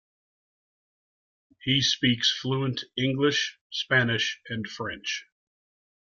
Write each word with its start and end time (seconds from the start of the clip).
He 1.61 1.83
speaks 1.83 2.35
fluent 2.35 2.85
English, 2.97 3.59
Spanish 3.69 4.41
and 4.49 4.67
French. 4.67 5.27